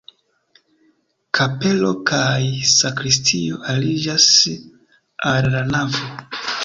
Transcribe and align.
Kapelo 1.39 1.91
kaj 2.11 2.41
sakristio 2.71 3.61
aliĝas 3.75 4.29
al 5.35 5.49
la 5.59 5.63
navo. 5.75 6.11